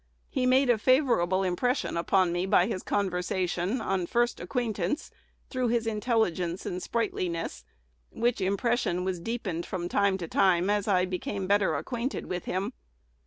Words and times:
He 0.31 0.47
made 0.47 0.71
a 0.71 0.79
favorable 0.79 1.43
impression 1.43 1.95
upon 1.95 2.31
me 2.31 2.47
by 2.47 2.65
his 2.65 2.81
conversation 2.81 3.79
on 3.81 4.07
first 4.07 4.39
acquaintance 4.39 5.11
through 5.51 5.67
his 5.67 5.85
intelligence 5.85 6.65
and 6.65 6.81
sprightliness, 6.81 7.63
which 8.09 8.41
impression 8.41 9.03
was 9.05 9.19
deepened 9.19 9.67
from 9.67 9.87
time 9.87 10.17
to 10.17 10.27
time, 10.27 10.71
as 10.71 10.87
I 10.87 11.05
became 11.05 11.45
better 11.45 11.75
acquainted 11.75 12.25
with 12.25 12.45
him." 12.45 12.73